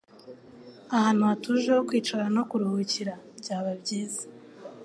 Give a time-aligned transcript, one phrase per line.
[0.95, 4.23] Ahantu hatuje ho kwicara no kuruhukira byaba byiza